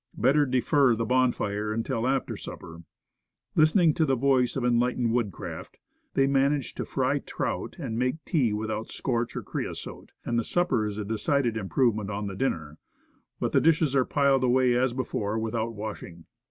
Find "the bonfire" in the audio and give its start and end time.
0.95-1.71